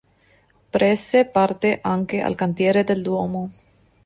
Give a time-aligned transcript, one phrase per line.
[0.75, 3.51] Prese parte anche al cantiere del Duomo.